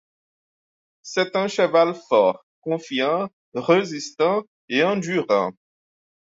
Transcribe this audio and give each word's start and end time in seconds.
C'est 1.03 1.35
un 1.35 1.47
cheval 1.47 1.93
fort, 1.93 2.43
confiant, 2.61 3.29
résistant 3.53 4.41
et 4.67 4.81
endurant. 4.83 5.51